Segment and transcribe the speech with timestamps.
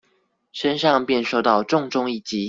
[0.51, 2.39] 身上便受到重重一擊